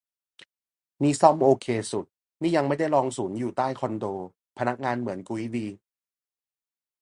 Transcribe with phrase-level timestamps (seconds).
[1.01, 2.05] นี่ซ่อมโอเคสุด
[2.41, 4.05] นี่ยังไม่ได้ลอง ศูนย์อยู่ใต้คอนโด
[4.57, 5.67] พนักงานเหมือนกุ๊ยดี